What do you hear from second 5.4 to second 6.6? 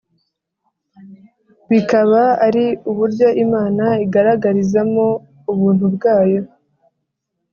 ubuntu bwayo